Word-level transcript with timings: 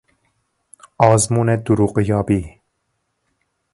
آزمون 0.97 1.55
دروغیابی 1.55 2.59